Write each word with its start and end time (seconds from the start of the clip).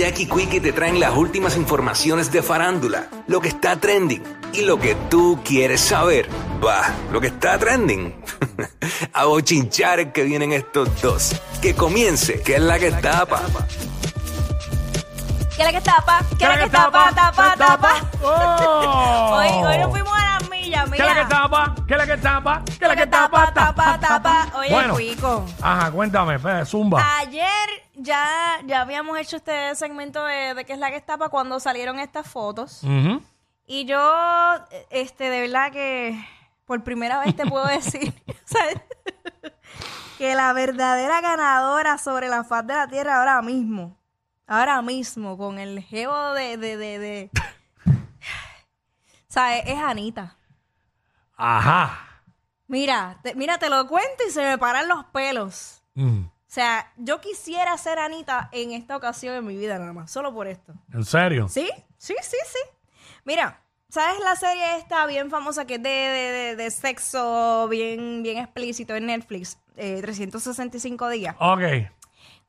Jackie 0.00 0.24
Quickie 0.24 0.62
te 0.62 0.72
traen 0.72 0.98
las 0.98 1.14
últimas 1.14 1.58
informaciones 1.58 2.32
de 2.32 2.42
farándula, 2.42 3.08
lo 3.26 3.38
que 3.38 3.48
está 3.48 3.78
trending 3.78 4.22
y 4.54 4.62
lo 4.62 4.80
que 4.80 4.94
tú 5.10 5.38
quieres 5.44 5.82
saber. 5.82 6.26
Va, 6.64 6.94
lo 7.12 7.20
que 7.20 7.26
está 7.26 7.58
trending. 7.58 8.14
A 9.12 9.26
bochinchar 9.26 10.10
que 10.10 10.24
vienen 10.24 10.54
estos 10.54 11.02
dos. 11.02 11.38
Que 11.60 11.74
comience, 11.74 12.40
que 12.40 12.54
es 12.54 12.62
la 12.62 12.78
que 12.78 12.92
tapa. 12.92 13.42
¿Qué 15.54 15.62
es 15.62 15.64
la 15.66 15.72
que 15.72 15.80
tapa? 15.82 16.24
¿Qué 16.38 16.44
es 16.44 16.50
la 16.50 16.64
que 16.64 16.70
tapa? 16.70 17.12
Tapa, 17.14 17.54
tapa. 17.58 18.10
¡Oh! 18.22 19.36
Hoy, 19.36 19.48
hoy 19.66 19.78
nos 19.80 19.90
fuimos 19.90 20.18
a 20.18 20.40
millas, 20.62 20.90
¿Qué 20.90 20.96
es 20.96 21.06
la 21.06 21.14
que 21.14 21.24
tapa? 21.34 21.74
¿Qué 21.86 21.94
es 21.94 21.98
la 21.98 22.06
que 22.06 22.16
tapa? 22.22 22.62
¿Qué 22.64 22.72
es 22.72 22.88
la 22.88 22.96
que 22.96 23.06
tapa, 23.06 23.52
tapa? 23.52 23.98
tapa, 23.98 24.00
tapa. 24.00 24.58
Oye, 24.58 24.70
Bueno. 24.70 24.94
Cuico. 24.94 25.46
Ajá, 25.62 25.90
cuéntame, 25.90 26.34
espera, 26.36 26.64
zumba. 26.64 27.18
Ayer 27.18 27.68
ya, 27.94 28.60
ya 28.66 28.80
habíamos 28.82 29.18
hecho 29.18 29.36
este 29.36 29.74
segmento 29.74 30.24
de, 30.24 30.54
de 30.54 30.64
qué 30.64 30.72
es 30.72 30.78
la 30.78 30.90
que 30.90 31.00
tapa 31.00 31.28
cuando 31.28 31.60
salieron 31.60 31.98
estas 31.98 32.28
fotos. 32.28 32.82
Ujú. 32.82 33.22
Y 33.66 33.84
yo, 33.84 33.98
este, 34.90 35.30
de 35.30 35.40
verdad 35.42 35.70
que 35.70 36.18
por 36.66 36.82
primera 36.82 37.20
vez 37.20 37.34
te 37.36 37.46
puedo 37.46 37.66
decir 37.66 38.12
que 40.18 40.34
la 40.34 40.52
verdadera 40.52 41.20
ganadora 41.20 41.96
sobre 41.98 42.28
la 42.28 42.44
faz 42.44 42.66
de 42.66 42.74
la 42.74 42.88
tierra 42.88 43.18
ahora 43.18 43.40
mismo, 43.42 43.96
ahora 44.46 44.82
mismo, 44.82 45.36
con 45.38 45.58
el 45.58 45.80
geo 45.82 46.32
de, 46.34 46.56
de, 46.56 46.76
de, 46.76 46.98
de 46.98 47.30
¿sabes? 49.28 49.62
Es 49.66 49.78
Anita. 49.78 50.36
Ajá. 51.40 52.22
Mira, 52.66 53.18
te, 53.22 53.34
mira, 53.34 53.58
te 53.58 53.68
lo 53.68 53.86
cuento 53.88 54.22
y 54.28 54.30
se 54.30 54.42
me 54.42 54.58
paran 54.58 54.86
los 54.88 55.04
pelos. 55.06 55.82
Mm, 55.94 56.24
O 56.26 56.30
sea, 56.46 56.92
yo 56.96 57.20
quisiera 57.20 57.76
ser 57.78 57.98
Anita 57.98 58.48
en 58.52 58.72
esta 58.72 58.96
ocasión 58.96 59.34
en 59.34 59.46
mi 59.46 59.56
vida 59.56 59.78
nada 59.78 59.92
más, 59.92 60.10
solo 60.10 60.32
por 60.32 60.46
esto. 60.46 60.74
¿En 60.92 61.04
serio? 61.04 61.48
Sí, 61.48 61.68
sí, 61.96 62.14
sí, 62.22 62.36
sí. 62.46 62.58
Mira, 63.24 63.62
¿sabes 63.88 64.20
la 64.20 64.36
serie 64.36 64.76
esta 64.76 65.04
bien 65.06 65.30
famosa 65.30 65.64
que 65.66 65.74
es 65.76 65.82
de, 65.82 65.88
de, 65.88 66.32
de- 66.32 66.56
de 66.56 66.70
sexo 66.70 67.66
bien, 67.68 68.22
bien 68.22 68.38
explícito 68.38 68.94
en 68.94 69.06
Netflix? 69.06 69.58
Eh, 69.76 69.98
365 70.02 71.08
días. 71.08 71.34
Ok. 71.40 71.62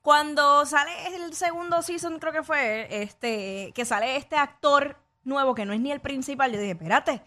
Cuando 0.02 0.66
sale 0.66 0.92
el 1.16 1.34
segundo 1.34 1.82
season, 1.82 2.20
creo 2.20 2.34
que 2.34 2.44
fue, 2.44 3.04
este, 3.04 3.72
que 3.76 3.86
sale 3.86 4.16
este 4.18 4.36
actor 4.36 4.98
nuevo 5.24 5.54
que 5.54 5.66
no 5.66 5.74
es 5.74 5.80
ni 5.80 5.92
el 5.92 6.02
principal, 6.02 6.52
yo 6.52 6.60
dije, 6.60 6.72
espérate, 6.72 7.22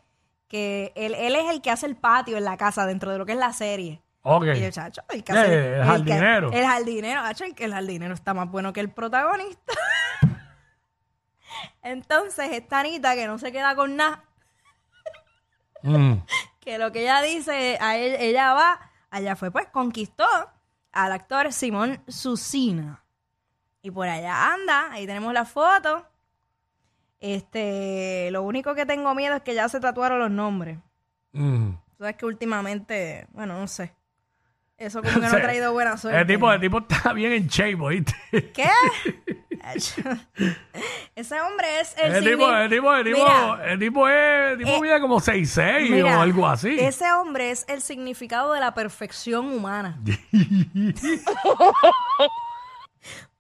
que 0.55 0.93
él, 0.95 1.15
él 1.15 1.35
es 1.35 1.51
el 1.51 1.61
que 1.63 1.71
hace 1.73 1.87
el 1.87 1.97
patio 1.97 2.37
en 2.37 2.45
la 2.45 2.57
casa 2.57 2.87
dentro 2.87 3.11
de 3.11 3.19
lo 3.19 3.27
que 3.27 3.33
es 3.33 3.39
la 3.39 3.53
serie. 3.53 4.01
Ok. 4.23 4.45
Y 4.55 4.61
yo, 4.61 4.71
chacho, 4.71 5.03
el 5.11 5.25
que 5.25 5.33
hace- 5.33 5.77
el 5.79 5.85
jardinero. 5.85 6.53
el 6.53 6.65
jardinero, 6.65 7.23
chacho, 7.23 7.45
el 7.45 7.55
que 7.55 7.65
el 7.65 7.73
jardinero 7.75 8.15
está 8.15 8.35
más 8.35 8.49
bueno 8.51 8.73
que 8.73 8.81
el 8.81 8.91
protagonista. 8.91 9.73
Entonces, 11.83 12.49
esta 12.53 12.81
Anita 12.81 13.15
que 13.15 13.27
no 13.27 13.39
se 13.39 13.53
queda 13.53 13.75
con 13.75 13.97
nada, 13.97 14.25
Mm, 15.83 16.15
que 16.61 16.79
lo 16.79 16.93
que 16.93 17.03
ella 17.03 17.21
dice, 17.21 17.77
a 17.81 17.97
él- 17.99 18.17
ella 18.19 18.55
va, 18.55 18.81
allá 19.11 19.37
fue, 19.37 19.51
pues 19.51 19.67
conquistó 19.69 20.25
al 20.93 21.13
actor 21.13 21.53
Simón 21.53 22.03
Susina. 22.09 23.05
Y 23.83 23.91
por 23.91 24.09
allá 24.09 24.53
anda, 24.55 24.91
ahí 24.93 25.07
tenemos 25.07 25.35
la 25.35 25.45
foto. 25.45 26.07
Este, 27.25 28.29
lo 28.33 28.43
único 28.43 28.75
que 28.75 28.85
tengo 28.85 29.15
miedo 29.15 29.35
es 29.35 29.41
que 29.43 29.55
ya 29.55 29.67
se 29.71 29.81
tatuaron 29.81 30.19
los 30.19 30.31
nombres. 30.31 30.77
mm. 31.33 31.71
Sabes 31.97 32.17
que 32.17 32.27
últimamente, 32.27 33.27
bueno, 33.31 33.59
no 33.59 33.67
sé. 33.67 33.95
Eso 34.77 35.01
como 35.03 35.15
que 35.15 35.21
no 35.21 35.29
ha 35.29 35.41
traído 35.41 35.73
buena 35.73 35.97
suerte. 35.97 36.21
El 36.21 36.27
tipo, 36.27 36.53
el 36.53 36.61
tipo 36.61 36.81
está 36.87 37.15
bien 37.15 37.33
en 37.33 37.47
shape, 37.47 37.81
¿oíste? 37.81 38.15
¿Qué? 38.53 38.69
Ese 41.17 41.41
hombre 41.41 41.81
es 41.81 41.97
el, 41.97 42.17
El 42.17 42.25
tipo, 42.25 42.53
el 42.55 42.69
tipo, 42.69 42.95
el 42.95 43.05
tipo, 43.05 43.19
Mira, 43.19 43.73
el 43.73 43.79
tipo 43.79 44.07
es, 44.07 44.53
el 44.53 44.59
tipo 44.59 44.71
Eh, 44.73 44.81
mide 44.83 45.01
como 45.01 45.19
6'6 45.19 45.89
mira, 45.89 46.19
o 46.19 46.21
algo 46.21 46.47
así. 46.47 46.77
Ese 46.79 47.11
hombre 47.11 47.53
es 47.53 47.65
el 47.69 47.81
significado 47.81 48.53
de 48.53 48.61
la 48.61 48.75
perfección 48.75 49.47
humana. 49.47 49.99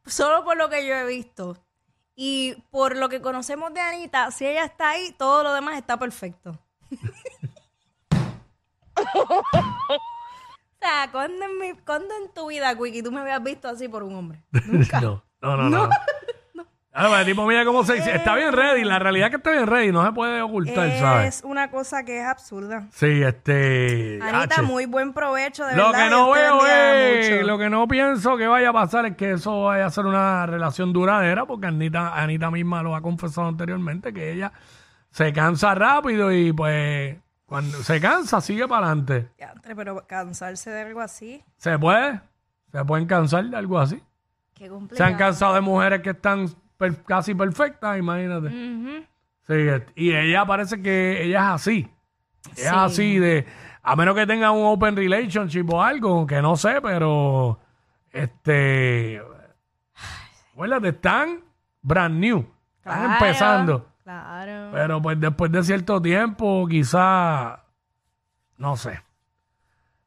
Solo 0.06 0.42
por 0.42 0.56
lo 0.56 0.70
que 0.70 0.86
yo 0.86 0.94
he 0.94 1.04
visto. 1.04 1.58
Y 2.16 2.54
por 2.70 2.96
lo 2.96 3.08
que 3.08 3.20
conocemos 3.20 3.72
de 3.74 3.80
Anita, 3.80 4.30
si 4.30 4.46
ella 4.46 4.64
está 4.64 4.90
ahí, 4.90 5.12
todo 5.18 5.42
lo 5.42 5.52
demás 5.54 5.76
está 5.76 5.98
perfecto. 5.98 6.58
o 9.14 9.42
sea, 10.80 11.08
¿cuándo 11.10 11.44
en, 11.44 11.58
mi- 11.58 11.78
cuándo 11.78 12.08
en 12.22 12.32
tu 12.32 12.48
vida, 12.48 12.76
Quickie, 12.76 13.02
tú 13.02 13.10
me 13.10 13.20
habías 13.20 13.42
visto 13.42 13.68
así 13.68 13.88
por 13.88 14.02
un 14.02 14.14
hombre? 14.14 14.42
Nunca. 14.66 15.00
No, 15.00 15.22
no, 15.40 15.56
no. 15.56 15.70
no. 15.70 15.88
Ah, 16.96 17.06
pues, 17.08 17.20
el 17.22 17.26
tipo 17.26 17.44
mide 17.44 17.64
como 17.64 17.82
6 17.84 18.06
Está 18.06 18.36
bien 18.36 18.52
ready. 18.52 18.84
La 18.84 19.00
realidad 19.00 19.26
es 19.26 19.30
que 19.30 19.36
está 19.38 19.50
bien 19.50 19.66
ready. 19.66 19.90
No 19.90 20.04
se 20.06 20.12
puede 20.12 20.40
ocultar, 20.42 20.90
¿sabes? 20.98 21.38
Es 21.38 21.44
una 21.44 21.68
cosa 21.68 22.04
que 22.04 22.20
es 22.20 22.24
absurda. 22.24 22.86
Sí, 22.92 23.20
este. 23.22 24.20
Anita, 24.22 24.54
H. 24.60 24.62
muy 24.62 24.86
buen 24.86 25.12
provecho, 25.12 25.66
de 25.66 25.74
Lo 25.76 25.86
verdad. 25.90 26.04
que 26.04 26.10
no 26.10 26.24
Dios 26.26 26.36
te 26.36 26.40
veo 26.42 26.56
bendiga 26.58 27.10
es, 27.10 27.30
mucho. 27.32 27.46
lo 27.48 27.58
que 27.58 27.70
no 27.70 27.88
pienso 27.88 28.36
que 28.36 28.46
vaya 28.46 28.68
a 28.68 28.72
pasar 28.72 29.06
es 29.06 29.16
que 29.16 29.32
eso 29.32 29.64
vaya 29.64 29.86
a 29.86 29.90
ser 29.90 30.06
una 30.06 30.46
relación 30.46 30.92
duradera, 30.92 31.46
porque 31.46 31.66
Anita, 31.66 32.14
Anita 32.14 32.50
misma 32.52 32.82
lo 32.84 32.94
ha 32.94 33.02
confesado 33.02 33.48
anteriormente, 33.48 34.12
que 34.12 34.30
ella 34.32 34.52
se 35.10 35.32
cansa 35.32 35.74
rápido 35.74 36.30
y 36.32 36.52
pues 36.52 37.16
cuando 37.46 37.76
se 37.82 38.00
cansa 38.00 38.40
sigue 38.40 38.68
para 38.68 38.86
adelante. 38.86 39.30
Pero 39.74 40.06
cansarse 40.06 40.70
de 40.70 40.82
algo 40.82 41.00
así, 41.00 41.42
¿Se 41.56 41.76
puede? 41.76 42.20
¿Se 42.70 42.84
pueden 42.84 43.06
cansar 43.06 43.44
de 43.46 43.56
algo 43.56 43.80
así? 43.80 44.00
qué 44.54 44.64
Se 44.66 44.70
complicado. 44.70 45.10
han 45.10 45.16
cansado 45.16 45.54
de 45.54 45.60
mujeres 45.60 46.00
que 46.00 46.10
están 46.10 46.46
per- 46.76 47.02
casi 47.04 47.34
perfectas, 47.34 47.98
imagínate. 47.98 48.46
Ujú. 48.48 49.04
Sí, 49.46 49.54
y 49.96 50.14
ella 50.14 50.44
parece 50.46 50.80
que 50.80 51.22
ella 51.24 51.40
es 51.40 51.50
así. 51.54 51.88
Ella 52.56 52.70
es 52.70 52.72
así 52.72 53.18
de, 53.18 53.46
a 53.82 53.94
menos 53.96 54.14
que 54.14 54.26
tenga 54.26 54.50
un 54.50 54.64
open 54.66 54.96
relationship 54.96 55.66
o 55.70 55.82
algo, 55.82 56.26
que 56.26 56.40
no 56.40 56.56
sé, 56.56 56.80
pero 56.82 57.58
este, 58.12 59.20
acuérdate, 60.52 60.88
están 60.88 61.40
brand 61.82 62.18
new, 62.18 62.38
están 62.78 62.98
Claro, 63.00 63.12
empezando, 63.14 63.88
Claro. 64.04 64.70
pero 64.72 65.02
pues 65.02 65.20
después 65.20 65.50
de 65.52 65.62
cierto 65.62 66.00
tiempo, 66.00 66.66
quizá, 66.68 67.64
no 68.58 68.76
sé. 68.76 69.00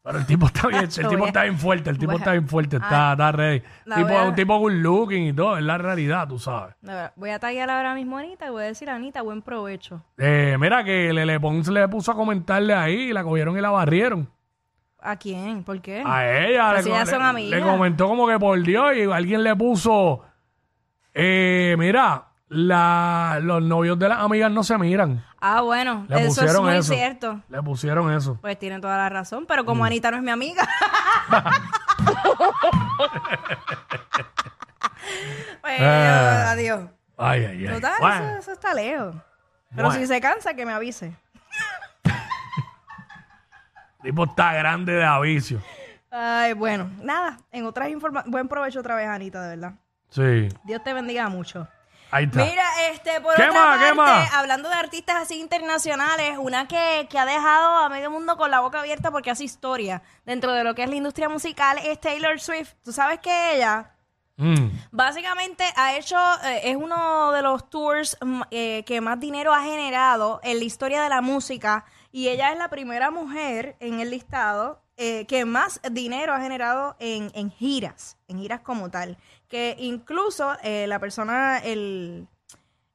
Pero 0.07 0.19
el 0.19 0.25
tipo 0.25 0.45
está 0.45 0.67
bien, 0.69 0.83
el 0.83 0.89
tipo 1.09 1.27
está 1.27 1.43
bien 1.43 1.57
fuerte, 1.57 1.89
el 1.89 1.97
tipo 1.97 2.13
está 2.13 2.31
bien 2.31 2.47
fuerte, 2.47 2.77
está, 2.77 3.11
está 3.11 3.31
ready. 3.33 3.61
Tipo, 3.93 4.17
a- 4.17 4.23
un 4.29 4.35
tipo 4.35 4.57
good 4.57 4.71
looking 4.71 5.23
y 5.27 5.33
todo, 5.33 5.57
es 5.57 5.63
la 5.65 5.77
realidad, 5.77 6.27
tú 6.29 6.39
sabes. 6.39 6.75
Voy 7.17 7.29
a 7.31 7.39
tallar 7.39 7.69
ahora 7.69 7.93
mismo 7.93 8.17
a 8.17 8.21
Anita 8.21 8.47
y 8.47 8.49
voy 8.51 8.63
a 8.63 8.67
decir, 8.67 8.89
Anita, 8.89 9.21
buen 9.21 9.41
provecho. 9.41 10.01
Eh, 10.17 10.55
mira 10.59 10.83
que 10.85 11.11
Lele 11.11 11.39
Pons 11.41 11.67
le 11.67 11.85
puso 11.89 12.13
a 12.13 12.15
comentarle 12.15 12.73
ahí, 12.73 13.09
y 13.09 13.13
la 13.13 13.21
cogieron 13.23 13.57
y 13.57 13.61
la 13.61 13.69
barrieron. 13.69 14.29
¿A 15.01 15.17
quién? 15.17 15.63
¿Por 15.65 15.81
qué? 15.81 16.01
A 16.05 16.25
ella 16.47 16.73
Pero 16.77 16.87
le, 16.93 16.99
le- 16.99 17.05
son 17.05 17.21
amigas. 17.21 17.59
le 17.59 17.65
comentó 17.65 18.07
como 18.07 18.27
que 18.27 18.39
por 18.39 18.61
Dios 18.63 18.95
y 18.95 19.03
alguien 19.11 19.43
le 19.43 19.55
puso, 19.57 20.23
eh, 21.13 21.75
mira, 21.77 22.27
la, 22.49 23.39
los 23.41 23.61
novios 23.61 23.99
de 23.99 24.09
las 24.09 24.19
amigas 24.19 24.51
no 24.51 24.63
se 24.63 24.77
miran. 24.77 25.23
Ah, 25.39 25.61
bueno, 25.61 26.05
Le 26.07 26.15
eso 26.21 26.27
es 26.29 26.35
pusieron 26.39 26.65
muy 26.65 26.75
eso. 26.77 26.93
cierto. 26.93 27.41
Le 27.49 27.61
pusieron 27.61 28.11
eso. 28.13 28.37
Pues 28.41 28.57
tiene 28.57 28.79
toda 28.79 28.97
la 28.97 29.09
razón, 29.09 29.45
pero 29.47 29.63
Mm. 29.63 29.65
como 29.65 29.85
Anita 29.85 30.11
no 30.11 30.17
es 30.17 30.23
mi 30.23 30.31
amiga. 30.31 30.67
Ah. 35.79 36.51
adiós. 36.51 36.89
Ay, 37.17 37.45
ay, 37.45 37.67
ay. 37.67 37.73
Total, 37.75 37.93
Bueno, 37.99 38.25
eso, 38.29 38.37
eso 38.39 38.51
está 38.53 38.73
lejos. 38.73 39.15
Pero 39.75 39.87
Bueno. 39.89 39.99
si 39.99 40.07
se 40.07 40.21
cansa, 40.21 40.53
que 40.53 40.65
me 40.65 40.73
avise. 40.73 41.13
el 42.05 42.13
tipo 44.03 44.23
está 44.25 44.53
grande 44.53 44.93
de 44.93 45.03
avicio. 45.03 45.61
Ay, 46.11 46.53
bueno, 46.53 46.89
nada, 47.03 47.37
en 47.51 47.65
otras 47.65 47.89
informaciones, 47.89 48.31
buen 48.31 48.47
provecho 48.47 48.79
otra 48.79 48.95
vez, 48.95 49.07
Anita, 49.07 49.41
de 49.41 49.55
verdad. 49.57 49.73
Sí, 50.09 50.47
Dios 50.63 50.81
te 50.83 50.93
bendiga 50.93 51.27
mucho. 51.27 51.67
Ahí 52.11 52.25
está. 52.25 52.45
Mira, 52.45 52.65
este, 52.91 53.21
por 53.21 53.35
¿Qué 53.35 53.43
otra 53.43 53.53
más, 53.53 53.79
qué 53.79 53.95
parte, 53.95 53.95
más? 53.95 54.33
hablando 54.33 54.69
de 54.69 54.75
artistas 54.75 55.15
así 55.17 55.39
internacionales, 55.39 56.37
una 56.39 56.67
que, 56.67 57.07
que 57.09 57.19
ha 57.19 57.25
dejado 57.25 57.77
a 57.77 57.89
medio 57.89 58.11
mundo 58.11 58.37
con 58.37 58.51
la 58.51 58.59
boca 58.59 58.79
abierta 58.79 59.11
porque 59.11 59.31
hace 59.31 59.43
historia 59.43 60.01
dentro 60.25 60.53
de 60.53 60.63
lo 60.63 60.75
que 60.75 60.83
es 60.83 60.89
la 60.89 60.95
industria 60.95 61.29
musical 61.29 61.77
es 61.83 61.99
Taylor 61.99 62.39
Swift. 62.39 62.73
Tú 62.83 62.91
sabes 62.91 63.19
que 63.19 63.55
ella 63.55 63.91
Mm, 64.39 64.69
básicamente 64.91 65.63
ha 65.75 65.97
hecho, 65.97 66.15
eh, 66.45 66.61
es 66.65 66.75
uno 66.75 67.31
de 67.31 67.41
los 67.41 67.71
tours 67.71 68.17
mm, 68.21 68.41
eh, 68.51 68.83
que 68.85 69.01
más 69.01 69.19
dinero 69.19 69.51
ha 69.51 69.63
generado 69.63 70.39
en 70.43 70.59
la 70.59 70.63
historia 70.63 71.01
de 71.01 71.09
la 71.09 71.21
música 71.21 71.85
y 72.11 72.27
ella 72.27 72.51
es 72.51 72.57
la 72.59 72.69
primera 72.69 73.09
mujer 73.09 73.75
en 73.79 73.99
el 73.99 74.11
listado 74.11 74.83
eh, 74.95 75.25
que 75.25 75.45
más 75.45 75.81
dinero 75.91 76.33
ha 76.33 76.39
generado 76.39 76.95
en, 76.99 77.31
en 77.33 77.49
giras, 77.49 78.17
en 78.27 78.39
giras 78.39 78.61
como 78.61 78.91
tal. 78.91 79.17
Que 79.47 79.75
incluso 79.79 80.57
eh, 80.63 80.87
la 80.87 80.99
persona, 80.99 81.59
el, 81.59 82.27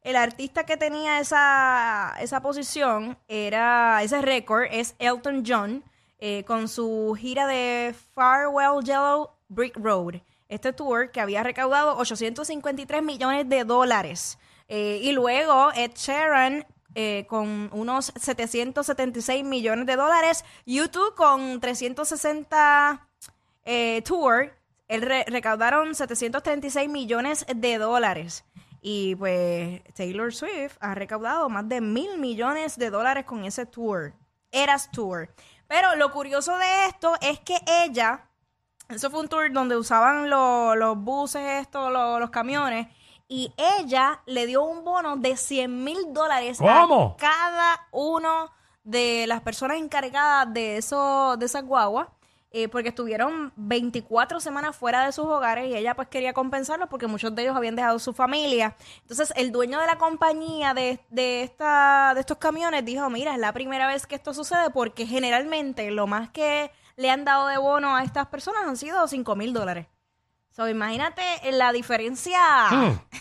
el 0.03 0.17
artista 0.17 0.65
que 0.65 0.77
tenía 0.77 1.21
esa, 1.21 2.15
esa 2.21 2.43
posición, 2.43 3.19
era 3.29 4.03
ese 4.03 4.21
récord, 4.21 4.67
es 4.71 4.95
Elton 4.99 5.45
John, 5.47 5.85
eh, 6.19 6.45
con 6.45 6.69
su 6.69 7.17
gira 7.19 7.47
de 7.47 7.95
Farewell 8.15 8.85
Yellow 8.85 9.31
Brick 9.49 9.77
Road. 9.77 10.21
este 10.49 10.73
tour 10.73 11.11
que 11.11 11.21
había 11.21 11.43
recaudado 11.43 11.97
853 11.97 13.03
millones 13.03 13.49
de 13.49 13.65
dólares. 13.65 14.39
Eh, 14.69 15.01
y 15.03 15.13
luego 15.13 15.73
Ed 15.75 15.93
Sheeran 15.95 16.67
con 17.27 17.71
unos 17.73 18.13
776 18.17 19.43
millones 19.45 19.87
de 19.87 19.97
dólares, 19.97 20.45
YouTube 20.67 21.15
con 21.15 21.59
360 21.59 23.09
eh, 23.65 24.03
tour, 24.03 24.53
él 24.95 25.03
re- 25.03 25.25
recaudaron 25.27 25.95
736 25.95 26.89
millones 26.89 27.47
de 27.55 27.79
dólares. 27.79 28.45
Y 28.81 29.15
pues 29.17 29.83
Taylor 29.95 30.35
Swift 30.35 30.77
ha 30.81 30.95
recaudado 30.95 31.49
más 31.49 31.69
de 31.69 31.81
mil 31.81 32.19
millones 32.19 32.77
de 32.77 32.91
dólares 32.91 33.25
con 33.25 33.45
ese 33.45 33.65
tour. 33.67 34.13
Eras 34.51 34.91
Tour. 34.91 35.29
Pero 35.69 35.95
lo 35.97 36.11
curioso 36.13 36.57
de 36.59 36.87
esto 36.89 37.15
es 37.21 37.39
que 37.41 37.57
ella, 37.85 38.29
eso 38.89 39.11
fue 39.11 39.21
un 39.21 39.29
tour 39.29 39.51
donde 39.53 39.77
usaban 39.77 40.29
lo- 40.29 40.75
los 40.75 40.99
buses, 40.99 41.43
estos, 41.63 41.91
lo- 41.93 42.19
los 42.19 42.31
camiones, 42.31 42.89
y 43.29 43.51
ella 43.79 44.21
le 44.27 44.47
dio 44.47 44.63
un 44.65 44.85
bono 44.85 45.17
de 45.17 45.37
100 45.39 45.83
mil 45.85 45.97
dólares 46.13 46.61
a 46.61 47.17
cada 47.17 47.87
uno 47.93 48.51
de 48.85 49.25
las 49.27 49.41
personas 49.41 49.79
encargadas 49.79 50.53
de, 50.53 50.77
eso, 50.77 51.37
de 51.39 51.47
esas 51.47 51.65
guaguas. 51.65 52.09
Eh, 52.55 52.69
porque 52.69 52.91
estuvieron 52.91 53.53
24 53.57 54.39
semanas 54.39 54.77
fuera 54.77 55.07
de 55.07 55.13
sus 55.13 55.25
hogares 55.25 55.71
y 55.71 55.75
ella 55.75 55.95
pues 55.95 56.09
quería 56.09 56.33
compensarlos 56.33 56.89
porque 56.89 57.07
muchos 57.07 57.35
de 57.35 57.43
ellos 57.43 57.57
habían 57.57 57.77
dejado 57.77 57.99
su 57.99 58.13
familia. 58.13 58.77
Entonces 59.01 59.33
el 59.37 59.53
dueño 59.53 59.81
de 59.81 59.87
la 59.87 59.97
compañía 59.97 60.75
de, 60.75 61.01
de, 61.11 61.43
esta, 61.43 62.13
de 62.15 62.21
estos 62.21 62.37
camiones 62.37 62.85
dijo, 62.85 63.09
mira, 63.09 63.33
es 63.33 63.41
la 63.41 63.53
primera 63.53 63.87
vez 63.87 64.07
que 64.07 64.17
esto 64.17 64.35
sucede 64.35 64.71
porque 64.71 65.07
generalmente 65.07 65.91
lo 65.91 66.07
más 66.07 66.29
que 66.31 66.71
le 66.97 67.11
han 67.11 67.25
dado 67.25 67.47
de 67.47 67.57
bono 67.57 67.97
a 67.97 68.05
estas 68.05 68.27
personas 68.27 68.65
han 68.67 68.77
sido 68.77 69.09
5 69.09 69.35
mil 69.35 69.53
dólares. 69.53 69.87
So, 70.51 70.69
imagínate 70.69 71.23
la 71.53 71.73
diferencia. 71.73 72.39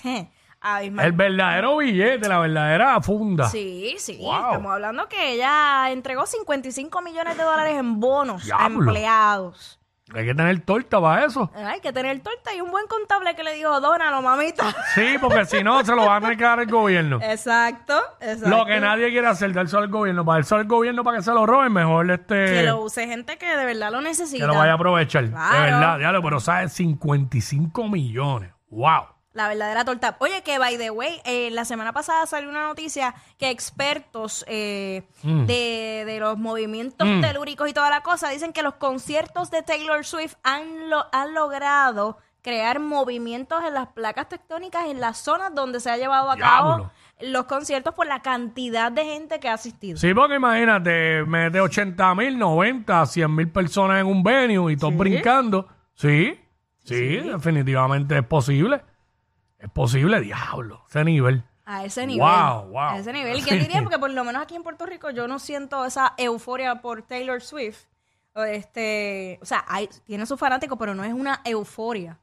El 0.63 1.11
verdadero 1.13 1.77
billete, 1.77 2.27
la 2.27 2.39
verdadera 2.39 3.01
funda. 3.01 3.49
Sí, 3.49 3.95
sí. 3.97 4.17
Wow. 4.21 4.35
Estamos 4.35 4.71
hablando 4.73 5.07
que 5.09 5.33
ella 5.33 5.89
entregó 5.91 6.25
55 6.25 7.01
millones 7.01 7.35
de 7.37 7.43
dólares 7.43 7.77
en 7.77 7.99
bonos 7.99 8.49
a 8.51 8.67
empleados. 8.67 9.79
Hay 10.13 10.25
que 10.25 10.35
tener 10.35 10.59
torta 10.61 10.99
para 10.99 11.25
eso. 11.25 11.49
Hay 11.55 11.79
que 11.79 11.93
tener 11.93 12.19
torta 12.19 12.53
y 12.53 12.59
un 12.59 12.69
buen 12.69 12.85
contable 12.87 13.33
que 13.33 13.43
le 13.43 13.53
dijo, 13.53 13.79
dónalo, 13.79 14.21
mamita. 14.21 14.75
Sí, 14.93 15.15
porque 15.21 15.45
si 15.45 15.63
no, 15.63 15.83
se 15.85 15.95
lo 15.95 16.05
va 16.05 16.17
a 16.17 16.21
tener 16.21 16.37
que 16.37 16.43
dar 16.43 16.59
el 16.59 16.69
gobierno. 16.69 17.19
Exacto, 17.21 17.97
exacto. 18.19 18.49
Lo 18.49 18.65
que 18.65 18.79
nadie 18.81 19.09
quiere 19.09 19.27
hacer, 19.27 19.53
dárselo 19.53 19.83
al 19.83 19.87
gobierno. 19.89 20.25
Para 20.25 20.39
dárselo 20.39 20.61
al 20.61 20.67
gobierno 20.67 21.03
para 21.03 21.17
que 21.17 21.23
se 21.23 21.31
lo 21.31 21.45
roben, 21.45 21.71
mejor 21.71 22.11
este. 22.11 22.45
Que 22.45 22.63
lo 22.63 22.81
use 22.81 23.07
gente 23.07 23.37
que 23.37 23.55
de 23.55 23.65
verdad 23.65 23.91
lo 23.91 24.01
necesita. 24.01 24.45
que 24.45 24.47
lo 24.51 24.59
vaya 24.59 24.73
a 24.73 24.75
aprovechar. 24.75 25.29
Claro. 25.29 25.55
De 25.55 25.71
verdad, 25.71 25.97
diablo, 25.97 26.21
pero 26.21 26.39
sabes, 26.41 26.73
55 26.73 27.87
millones. 27.87 28.51
¡Wow! 28.69 29.05
La 29.33 29.47
verdadera 29.47 29.85
torta. 29.85 30.17
Oye, 30.19 30.41
que 30.43 30.57
by 30.59 30.77
the 30.77 30.89
way, 30.91 31.21
eh, 31.23 31.49
la 31.51 31.63
semana 31.63 31.93
pasada 31.93 32.25
salió 32.25 32.49
una 32.49 32.63
noticia 32.67 33.15
que 33.37 33.49
expertos 33.49 34.43
eh, 34.47 35.03
Mm. 35.23 35.45
de, 35.45 36.03
de 36.05 36.19
los 36.19 36.37
movimientos 36.37 37.07
telúricos 37.21 37.69
y 37.69 37.73
toda 37.73 37.89
la 37.89 38.01
cosa 38.01 38.29
dicen 38.29 38.51
que 38.53 38.61
los 38.63 38.73
conciertos 38.75 39.49
de 39.51 39.61
Taylor 39.61 40.03
Swift 40.03 40.33
han, 40.43 40.89
lo, 40.89 41.05
han 41.13 41.33
logrado 41.33 42.17
crear 42.41 42.79
movimientos 42.79 43.63
en 43.65 43.73
las 43.75 43.87
placas 43.89 44.27
tectónicas 44.27 44.87
en 44.87 44.99
las 44.99 45.19
zonas 45.19 45.53
donde 45.53 45.79
se 45.79 45.91
ha 45.91 45.97
llevado 45.97 46.29
a 46.31 46.35
cabo 46.37 46.91
los 47.21 47.45
conciertos 47.45 47.93
por 47.93 48.07
la 48.07 48.21
cantidad 48.23 48.91
de 48.91 49.05
gente 49.05 49.39
que 49.39 49.47
ha 49.47 49.53
asistido. 49.53 49.97
Sí, 49.99 50.11
porque 50.13 50.35
imagínate, 50.37 51.23
mete 51.25 51.61
80 51.61 52.15
mil, 52.15 52.37
90, 52.39 53.05
100 53.05 53.35
mil 53.35 53.47
personas 53.49 54.01
en 54.01 54.07
un 54.07 54.23
venue 54.23 54.73
y 54.73 54.75
todos 54.77 54.97
brincando. 54.97 55.67
Sí, 55.93 56.37
sí, 56.83 57.17
definitivamente 57.17 58.17
es 58.17 58.25
posible. 58.25 58.81
Es 59.61 59.69
posible, 59.69 60.19
diablo, 60.21 60.83
ese 60.89 61.03
nivel. 61.03 61.43
A 61.65 61.85
ese 61.85 62.07
nivel. 62.07 62.27
Wow, 62.27 62.69
wow. 62.69 62.79
A 62.79 62.97
ese 62.97 63.13
nivel. 63.13 63.37
¿Y 63.39 63.41
quién 63.43 63.59
diría? 63.59 63.81
Porque 63.83 63.99
por 63.99 64.09
lo 64.09 64.23
menos 64.23 64.41
aquí 64.41 64.55
en 64.55 64.63
Puerto 64.63 64.85
Rico 64.85 65.11
yo 65.11 65.27
no 65.27 65.37
siento 65.39 65.85
esa 65.85 66.13
euforia 66.17 66.81
por 66.81 67.03
Taylor 67.03 67.41
Swift. 67.41 67.85
Este, 68.35 69.37
o 69.41 69.45
sea, 69.45 69.63
hay, 69.67 69.89
tiene 70.05 70.25
sus 70.25 70.39
fanáticos, 70.39 70.77
pero 70.79 70.95
no 70.95 71.03
es 71.03 71.13
una 71.13 71.41
euforia 71.45 72.17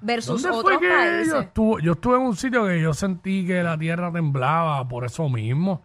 versus 0.00 0.42
¿Dónde 0.42 0.58
otros 0.58 0.78
fue 0.78 0.80
que 0.80 0.94
países. 0.94 1.28
yo 1.28 1.40
estuve? 1.40 1.82
Yo 1.82 1.92
estuve 1.92 2.16
en 2.16 2.22
un 2.22 2.36
sitio 2.36 2.66
que 2.66 2.80
yo 2.80 2.94
sentí 2.94 3.46
que 3.46 3.62
la 3.62 3.76
tierra 3.78 4.12
temblaba 4.12 4.86
por 4.86 5.04
eso 5.04 5.28
mismo. 5.28 5.82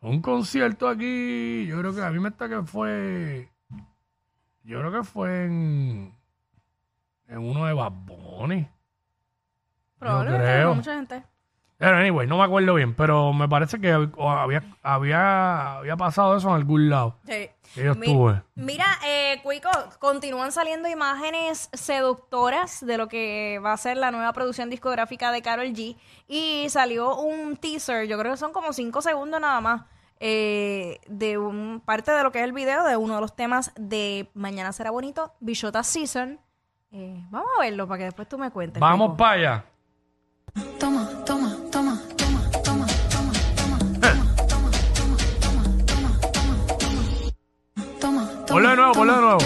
Un 0.00 0.22
concierto 0.22 0.88
aquí, 0.88 1.66
yo 1.66 1.78
creo 1.78 1.94
que 1.94 2.02
a 2.02 2.10
mí 2.10 2.20
me 2.20 2.28
está 2.28 2.48
que 2.48 2.62
fue. 2.62 3.50
Yo 4.62 4.78
creo 4.78 4.92
que 4.92 5.04
fue 5.04 5.44
en. 5.44 6.14
En 7.26 7.38
uno 7.38 7.66
de 7.66 7.74
Bad 7.74 7.92
Bunny. 7.92 8.68
Probablemente 9.98 10.44
creo. 10.46 10.74
mucha 10.74 10.94
gente. 10.94 11.22
Pero 11.76 11.96
anyway, 11.96 12.26
no 12.26 12.38
me 12.38 12.42
acuerdo 12.44 12.74
bien, 12.74 12.92
pero 12.96 13.32
me 13.32 13.48
parece 13.48 13.80
que 13.80 13.92
había, 13.92 14.64
había, 14.82 15.76
había 15.78 15.96
pasado 15.96 16.36
eso 16.36 16.48
en 16.48 16.56
algún 16.56 16.90
lado. 16.90 17.18
Sí. 17.24 17.48
Que 17.72 17.84
yo 17.84 17.94
Mi- 17.94 18.08
estuve. 18.08 18.42
Mira, 18.56 18.86
eh, 19.06 19.38
Cuico, 19.44 19.70
continúan 20.00 20.50
saliendo 20.50 20.88
imágenes 20.88 21.70
seductoras 21.72 22.84
de 22.84 22.98
lo 22.98 23.06
que 23.06 23.60
va 23.64 23.72
a 23.74 23.76
ser 23.76 23.96
la 23.96 24.10
nueva 24.10 24.32
producción 24.32 24.70
discográfica 24.70 25.30
de 25.30 25.40
Carol 25.40 25.66
G. 25.68 25.96
Y 26.26 26.66
salió 26.68 27.14
un 27.16 27.56
teaser, 27.56 28.08
yo 28.08 28.18
creo 28.18 28.32
que 28.32 28.38
son 28.38 28.52
como 28.52 28.72
cinco 28.72 29.00
segundos 29.00 29.40
nada 29.40 29.60
más, 29.60 29.82
eh, 30.18 30.98
de 31.06 31.38
un 31.38 31.80
parte 31.84 32.10
de 32.10 32.24
lo 32.24 32.32
que 32.32 32.38
es 32.40 32.44
el 32.44 32.52
video 32.52 32.82
de 32.82 32.96
uno 32.96 33.14
de 33.14 33.20
los 33.20 33.36
temas 33.36 33.70
de 33.76 34.28
Mañana 34.34 34.72
será 34.72 34.90
bonito, 34.90 35.32
Bichota 35.38 35.84
Season. 35.84 36.40
Eh, 36.90 37.24
vamos 37.30 37.50
a 37.56 37.60
verlo 37.60 37.86
para 37.86 37.98
que 37.98 38.04
después 38.06 38.28
tú 38.28 38.36
me 38.36 38.50
cuentes. 38.50 38.80
Vamos 38.80 39.10
Cuico. 39.10 39.16
para 39.18 39.30
allá. 39.32 39.64
Toma, 40.78 41.08
toma, 41.24 41.56
toma, 41.70 42.00
toma, 42.16 42.40
toma, 42.64 42.86
toma, 43.12 43.32
toma, 43.58 43.80
toma, 43.98 44.30
toma, 44.46 45.20
toma, 45.44 45.68
toma, 45.86 46.18
toma, 47.98 48.26
toma. 48.30 48.46
Ponlo 48.46 48.68
de 48.70 48.76
nuevo, 48.76 48.92
ponlo 48.92 49.14
de 49.14 49.20
nuevo. 49.20 49.38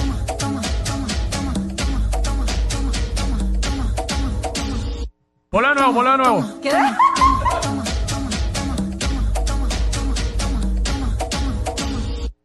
Ponlo 5.51 5.69
de 5.69 5.75
nuevo, 5.75 5.93
ponlo 5.95 6.11
de 6.13 6.19
nuevo. 6.19 6.61
¿Qué? 6.63 6.73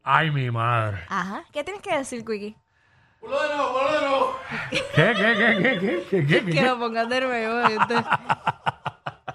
Ay, 0.04 0.32
mi 0.32 0.50
madre. 0.52 1.00
Ajá. 1.10 1.44
¿Qué 1.52 1.64
tienes 1.64 1.82
que 1.82 1.98
decir, 1.98 2.24
Quickie? 2.26 2.56
¿Qué, 3.22 4.80
qué, 4.96 5.14
qué, 5.16 5.58
qué, 5.62 5.80
qué, 5.80 6.06
qué, 6.10 6.26
qué, 6.46 6.46
Que 6.52 6.62
lo 6.62 6.78
pongas 6.80 7.08
de 7.10 7.22
nuevo. 7.22 7.68
¿viste? 7.68 7.96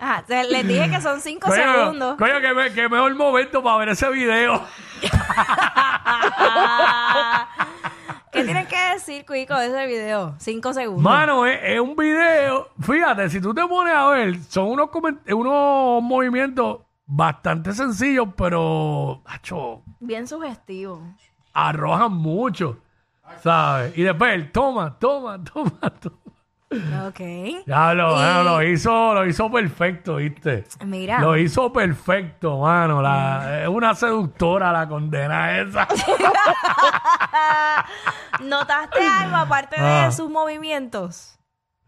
Ajá, 0.01 0.25
se- 0.29 0.45
les 0.45 0.67
dije 0.67 0.91
que 0.91 1.01
son 1.01 1.21
cinco 1.21 1.49
Coño, 1.49 1.63
segundos. 1.63 2.17
coño, 2.19 2.41
que, 2.41 2.55
me- 2.55 2.73
que 2.73 2.89
mejor 2.89 3.15
momento 3.15 3.63
para 3.63 3.77
ver 3.79 3.89
ese 3.91 4.09
video. 4.11 4.63
¿Qué 8.33 8.45
tienes 8.45 8.67
que 8.67 8.79
decir, 8.95 9.27
Cuico, 9.27 9.55
de 9.59 9.67
ese 9.67 9.87
video? 9.87 10.35
Cinco 10.39 10.73
segundos. 10.73 11.03
Mano, 11.05 11.45
es, 11.47 11.61
es 11.63 11.79
un 11.81 11.95
video. 11.95 12.69
Fíjate, 12.81 13.29
si 13.29 13.41
tú 13.43 13.53
te 13.53 13.67
pones 13.67 13.95
a 13.95 14.09
ver, 14.09 14.39
son 14.49 14.69
unos, 14.69 14.89
comen- 14.89 15.21
unos 15.35 16.03
movimientos 16.03 16.79
bastante 17.05 17.73
sencillos, 17.75 18.29
pero, 18.37 19.23
macho, 19.27 19.83
Bien 20.01 20.27
sugestivo. 20.27 21.03
arrojan 21.53 22.13
mucho. 22.13 22.79
¿Sabes? 23.43 23.97
Y 23.97 24.03
después 24.03 24.33
él 24.35 24.51
toma, 24.53 24.99
toma, 24.99 25.43
toma, 25.53 25.79
toma. 26.01 26.17
Ok. 27.07 27.21
Ya 27.67 27.93
lo, 27.93 28.13
Y- 28.13 28.15
bueno, 28.15 28.43
lo 28.45 28.63
hizo, 28.63 29.13
lo 29.15 29.27
hizo 29.27 29.51
perfecto, 29.51 30.17
¿viste? 30.17 30.65
Mira. 30.87 31.21
Lo 31.21 31.37
hizo 31.37 31.71
perfecto, 31.71 32.61
mano. 32.61 33.03
La, 33.03 33.63
es 33.63 33.69
una 33.69 33.95
seductora 33.95 34.73
la 34.73 34.89
condena 34.89 35.59
esa. 35.59 35.87
¿Notaste 38.43 39.07
algo 39.07 39.37
aparte 39.37 39.81
de 39.81 39.87
Ah. 39.87 40.11
sus 40.13 40.31
movimientos? 40.31 41.39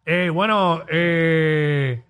Eh, 0.05 0.29
bueno, 0.33 0.83
eh, 0.89 2.05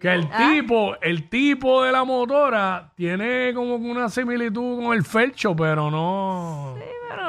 que 0.00 0.12
el 0.12 0.28
Ah. 0.32 0.38
tipo, 0.50 0.96
el 1.00 1.28
tipo 1.28 1.84
de 1.84 1.92
la 1.92 2.02
motora 2.04 2.92
tiene 2.96 3.52
como 3.54 3.76
una 3.76 4.08
similitud 4.08 4.82
con 4.82 4.92
el 4.92 5.04
Felcho, 5.04 5.54
pero 5.54 5.88
no, 5.90 6.74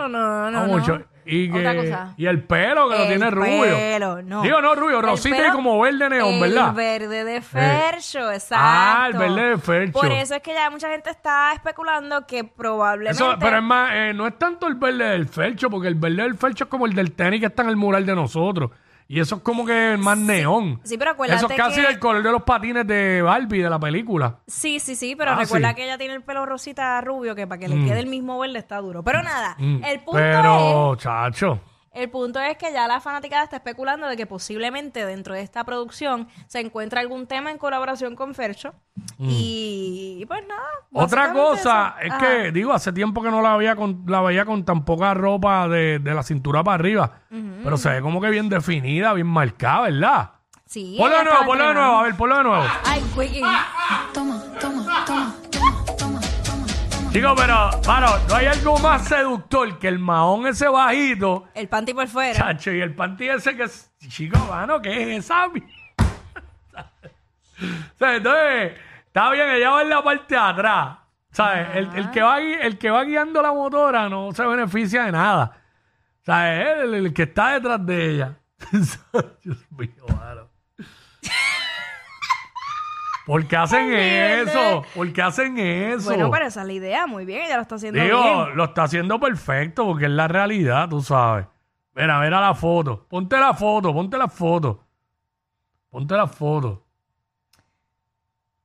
No, 0.09 0.51
no, 0.51 0.51
no 0.51 0.67
no. 0.67 0.73
mucho. 0.73 1.01
Y, 1.25 1.49
Otra 1.49 1.71
que, 1.71 1.77
cosa. 1.89 2.13
y 2.17 2.25
el 2.25 2.43
pelo 2.43 2.89
que 2.89 2.95
lo 2.97 3.01
El 3.03 3.07
tiene 3.07 3.31
rubio. 3.31 3.61
pelo, 3.75 4.21
no. 4.23 4.41
Digo, 4.41 4.61
no 4.61 4.75
rubio, 4.75 4.97
El 4.99 5.05
rosita 5.05 5.37
y 5.37 5.39
pelo- 5.39 5.53
como 5.53 5.79
verde 5.79 6.09
neón, 6.09 6.37
¿verdad? 6.41 6.69
El 6.71 6.75
verde 6.75 7.23
de 7.23 7.41
Fercho, 7.41 8.29
exacto. 8.29 8.55
Ah, 8.67 9.07
el 9.09 9.17
verde 9.17 9.49
de 9.51 9.57
Fercho. 9.57 9.93
Por 9.93 10.11
eso 10.11 10.35
es 10.35 10.41
que 10.41 10.53
ya 10.53 10.69
mucha 10.69 10.89
gente 10.89 11.09
está 11.09 11.53
especulando 11.53 12.27
que 12.27 12.43
probablemente... 12.43 13.23
Eso, 13.23 13.37
pero 13.39 13.55
es 13.57 13.63
más, 13.63 13.91
eh, 13.93 14.13
no 14.13 14.27
es 14.27 14.37
tanto 14.37 14.67
el 14.67 14.75
verde 14.75 15.05
del 15.11 15.25
Felcho, 15.29 15.69
porque 15.69 15.87
el 15.87 15.95
verde 15.95 16.23
del 16.23 16.35
Felcho 16.35 16.65
es 16.65 16.69
como 16.69 16.85
el 16.87 16.93
del 16.93 17.13
tenis 17.13 17.39
que 17.39 17.45
está 17.45 17.63
en 17.63 17.69
el 17.69 17.77
mural 17.77 18.05
de 18.05 18.15
nosotros. 18.15 18.71
Y 19.07 19.19
eso 19.19 19.35
es 19.35 19.41
como 19.41 19.65
que 19.65 19.95
más 19.99 20.17
neón. 20.17 20.79
sí, 20.83 20.97
pero 20.97 21.11
acuérdate 21.11 21.37
Eso 21.37 21.49
es 21.51 21.57
casi 21.57 21.81
que- 21.81 21.87
el 21.87 21.99
color 21.99 22.23
de 22.23 22.31
los 22.31 22.43
patines 22.43 22.87
de 22.87 23.21
Barbie 23.21 23.61
de 23.61 23.69
la 23.69 23.79
película. 23.79 24.39
Sí, 24.47 24.79
sí, 24.79 24.95
sí, 24.95 25.15
pero 25.15 25.31
Ah, 25.31 25.35
recuerda 25.35 25.69
sí. 25.69 25.75
que 25.75 25.83
ella 25.85 25.97
tiene 25.97 26.13
el 26.15 26.23
pelo 26.23 26.45
rosita 26.45 26.99
rubio, 27.01 27.35
que 27.35 27.45
para 27.45 27.59
que 27.59 27.67
le 27.67 27.83
quede 27.85 27.99
el 27.99 28.07
mismo 28.07 28.39
verde 28.39 28.59
está 28.59 28.77
duro. 28.77 29.03
Pero 29.03 29.21
nada, 29.21 29.55
Mm, 29.59 29.83
el 29.83 29.99
punto 29.99 30.11
Pero, 30.19 30.95
chacho. 30.95 31.59
El 31.93 32.09
punto 32.09 32.39
es 32.39 32.57
que 32.57 32.73
ya 32.73 32.87
la 32.87 32.99
fanaticada 32.99 33.43
está 33.43 33.57
especulando 33.57 34.07
de 34.07 34.17
que 34.17 34.25
posiblemente 34.25 35.05
dentro 35.05 35.35
de 35.35 35.41
esta 35.41 35.63
producción 35.63 36.27
se 36.47 36.59
encuentra 36.59 37.01
algún 37.01 37.27
tema 37.27 37.51
en 37.51 37.59
colaboración 37.59 38.15
con 38.15 38.33
Fercho. 38.33 38.73
Y 39.19 40.25
pues 40.27 40.41
nada. 40.47 40.67
Mm. 40.89 40.97
Otra 40.97 41.31
cosa 41.31 41.95
eso. 41.99 42.05
es 42.07 42.11
Ajá. 42.11 42.19
que, 42.19 42.51
digo, 42.51 42.73
hace 42.73 42.91
tiempo 42.91 43.21
que 43.21 43.29
no 43.29 43.41
la 43.41 43.55
veía 43.55 43.75
con, 43.75 44.03
la 44.07 44.21
veía 44.21 44.43
con 44.43 44.65
tan 44.65 44.83
poca 44.85 45.13
ropa 45.13 45.67
de, 45.67 45.99
de 45.99 46.13
la 46.13 46.23
cintura 46.23 46.63
para 46.63 46.75
arriba. 46.75 47.19
Pero 47.63 47.77
se 47.77 47.89
ve 47.89 48.01
como 48.01 48.19
que 48.19 48.29
bien 48.29 48.49
definida, 48.49 49.13
bien 49.13 49.27
marcada, 49.27 49.81
¿verdad? 49.81 50.31
Sí. 50.65 50.95
ponlo 50.97 51.17
de 51.17 51.23
nuevo, 51.23 51.45
ponlo 51.45 51.67
de 51.67 51.73
nuevo, 51.75 51.99
a 51.99 52.03
ver, 52.03 52.15
ponlo 52.15 52.37
de 52.37 52.43
nuevo. 52.43 52.63
Ay, 52.85 53.03
Quickie. 53.15 53.43
Toma. 57.13 57.33
Chicos, 57.33 57.33
pero, 57.37 57.69
mano, 57.87 58.07
no 58.27 58.35
hay 58.35 58.45
algo 58.47 58.79
más 58.79 59.05
seductor 59.07 59.77
que 59.79 59.87
el 59.87 59.99
mahón 59.99 60.47
ese 60.47 60.67
bajito, 60.67 61.47
El 61.53 61.67
panty 61.67 61.93
por 61.93 62.07
fuera. 62.07 62.33
chacho, 62.37 62.71
y 62.71 62.81
el 62.81 62.93
panty 62.95 63.29
ese 63.29 63.55
que 63.55 63.63
es, 63.63 63.91
chico, 64.09 64.37
mano, 64.49 64.81
¿qué 64.81 65.01
es 65.17 65.25
esa? 65.25 65.47
sea, 67.97 68.15
entonces, 68.15 68.73
está 69.07 69.31
bien, 69.31 69.49
ella 69.51 69.69
va 69.69 69.81
en 69.83 69.89
la 69.89 70.03
parte 70.03 70.33
de 70.35 70.41
atrás. 70.41 70.97
¿Sabes? 71.31 71.67
El, 71.75 71.89
el 71.95 72.11
que 72.11 72.21
va, 72.21 72.39
gui- 72.39 72.59
el 72.61 72.77
que 72.77 72.91
va 72.91 73.03
guiando 73.03 73.41
la 73.41 73.51
motora 73.51 74.07
no 74.07 74.31
se 74.33 74.45
beneficia 74.45 75.05
de 75.05 75.11
nada. 75.13 75.57
¿Sabes? 76.23 76.77
El, 76.83 76.93
el 76.93 77.13
que 77.13 77.23
está 77.23 77.53
detrás 77.53 77.83
de 77.83 78.11
ella. 78.11 78.37
Dios 79.43 79.57
mío, 79.71 80.05
mano. 80.15 80.47
¿Por 83.25 83.47
qué 83.47 83.55
hacen 83.55 83.93
eso? 83.93 84.83
¿Por 84.93 85.13
qué 85.13 85.21
hacen 85.21 85.57
eso? 85.57 86.05
Bueno, 86.09 86.29
pero 86.29 86.45
esa 86.47 86.61
es 86.61 86.67
la 86.67 86.73
idea. 86.73 87.07
Muy 87.07 87.25
bien, 87.25 87.43
ella 87.45 87.55
lo 87.55 87.61
está 87.61 87.75
haciendo 87.75 88.01
Digo, 88.01 88.21
bien. 88.21 88.57
lo 88.57 88.63
está 88.65 88.83
haciendo 88.83 89.19
perfecto 89.19 89.85
porque 89.85 90.05
es 90.05 90.11
la 90.11 90.27
realidad, 90.27 90.89
tú 90.89 91.01
sabes. 91.01 91.45
Mira, 91.95 92.19
mira 92.19 92.41
la 92.41 92.53
foto. 92.53 93.05
Ponte 93.07 93.37
la 93.39 93.53
foto, 93.53 93.93
ponte 93.93 94.17
la 94.17 94.27
foto. 94.27 94.83
Ponte 95.89 96.15
la 96.15 96.27
foto. 96.27 96.82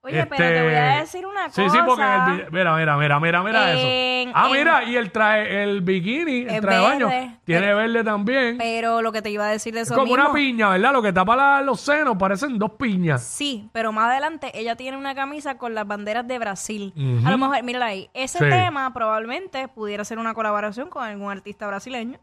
Oye, 0.09 0.27
pero 0.27 0.45
Este- 0.45 0.55
te 0.59 0.63
voy 0.65 0.75
a 0.75 1.01
decir 1.01 1.27
una 1.27 1.45
cosa. 1.45 1.63
Sí, 1.63 1.71
sí, 1.71 1.79
porque 1.87 2.03
en 2.03 2.11
el 2.11 2.37
vi- 2.37 2.51
mira, 2.51 2.77
mira, 2.77 2.97
mira, 2.97 3.21
mira, 3.21 3.43
mira 3.43 3.73
En- 3.73 4.29
eso. 4.29 4.33
Ah, 4.35 4.47
en- 4.47 4.53
mira, 4.53 4.85
y 4.85 4.97
el 4.97 5.13
traje, 5.13 5.63
el 5.63 5.81
bikini, 5.83 6.41
el 6.43 6.49
Es 6.49 6.61
traje 6.61 6.77
de 6.79 6.83
baño, 6.85 7.09
verde. 7.09 7.37
tiene 7.45 7.75
verde 7.75 8.05
también. 8.05 8.59
Pero 8.59 9.03
lo 9.03 9.13
que 9.13 9.23
te 9.23 9.31
iba 9.31 9.45
a 9.45 9.49
decir 9.51 9.75
de 9.75 9.81
Es 9.81 9.89
eso 9.89 9.95
como 9.97 10.13
una 10.13 10.25
mismo- 10.25 10.35
piña, 10.35 10.71
¿verdad? 10.71 10.93
Lo 10.93 11.03
que 11.03 11.13
tapa 11.13 11.37
la- 11.37 11.61
los 11.63 11.81
senos 11.81 12.17
parecen 12.19 12.59
dos 12.59 12.73
piñas. 12.73 13.23
Sí, 13.23 13.69
pero 13.73 13.93
más 13.93 14.11
adelante 14.11 14.51
ella 14.59 14.75
tiene 14.77 14.97
una 14.97 15.15
camisa 15.15 15.59
con 15.59 15.75
las 15.75 15.87
banderas 15.87 16.27
de 16.27 16.39
Brasil. 16.39 16.93
Ujú. 16.97 17.27
A 17.27 17.31
lo 17.31 17.39
mejor, 17.39 17.63
mírala 17.63 17.87
ahí. 17.87 18.11
Ese 18.15 18.39
Sí. 18.39 18.45
tema 18.51 18.93
probablemente 18.93 19.69
pudiera 19.69 20.05
ser 20.05 20.19
una 20.19 20.35
colaboración 20.35 20.89
con 20.91 21.05
algún 21.05 21.31
artista 21.31 21.67
brasileño. 21.67 22.19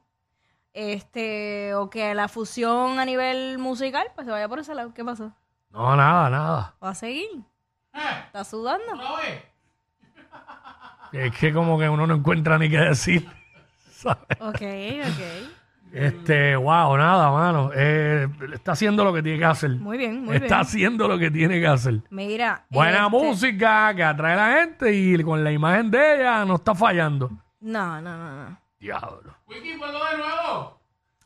Este, 0.74 1.74
o 1.75 1.89
que 1.89 2.13
la 2.15 2.27
fusión 2.27 3.00
a 3.00 3.06
nivel 3.06 3.58
musical, 3.60 4.08
pues 4.13 4.25
se 4.25 4.32
vaya 4.32 4.50
por 4.50 4.60
ese 4.60 4.75
lado. 4.75 4.94
¿Qué 4.94 5.06
pasó? 5.06 5.32
No, 5.72 5.96
nada, 5.96 6.30
nada. 6.30 6.75
¿Va 6.84 6.89
a 6.89 6.96
seguir? 6.96 7.30
¿Está 7.96 8.44
sudando? 8.44 8.84
Es 11.12 11.32
que 11.38 11.54
como 11.54 11.80
que 11.80 11.88
uno 11.88 12.06
no 12.06 12.16
encuentra 12.16 12.58
ni 12.58 12.70
qué 12.70 12.78
decir. 12.78 13.28
¿sabes? 13.92 14.20
Ok, 14.40 14.62
ok. 14.62 15.52
Este, 15.94 16.58
wow, 16.58 16.98
nada, 16.98 17.32
mano. 17.32 17.72
Eh, 17.74 18.28
está 18.54 18.74
haciendo 18.74 19.06
lo 19.06 19.14
que 19.14 19.24
tiene 19.24 19.40
que 19.40 19.46
hacer. 19.46 19.70
Muy 19.72 19.98
bien, 19.98 20.25
muy 20.25 20.36
está 20.36 20.48
bien. 20.48 20.60
haciendo 20.62 21.08
lo 21.08 21.18
que 21.18 21.32
tiene 21.32 21.60
que 21.62 21.68
hacer. 21.68 22.02
Mira. 22.10 22.66
Buena 22.70 23.06
este- 23.06 23.10
música 23.12 23.94
que 23.96 24.04
atrae 24.04 24.34
a 24.34 24.36
la 24.36 24.54
gente 24.60 24.94
y 24.94 25.24
con 25.24 25.42
la 25.44 25.54
imagen 25.54 25.90
de 25.90 26.16
ella 26.20 26.44
no 26.44 26.56
está 26.56 26.75
fallando. 26.75 27.32
No, 27.62 28.02
no, 28.02 28.18
no, 28.18 28.50
no. 28.50 28.60
Diablo. 28.78 29.34